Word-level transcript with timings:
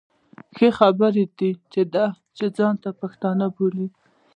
خو 0.55 0.67
ښه 0.75 0.75
خبره 0.77 1.23
دا 1.39 1.81
ده 1.93 2.05
چې 2.37 2.45
ځانونه 2.57 2.89
پښتانه 3.01 3.45
بولي. 3.55 3.87